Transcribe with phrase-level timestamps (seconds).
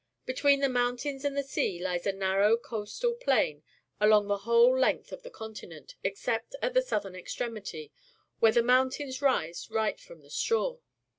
[0.25, 3.61] Between the mountains and the sea lies a narrow coastal plain
[3.99, 7.91] along the whole length of the continent, except at the southern ex tremity,
[8.39, 10.79] where the mountains rise right from the shore.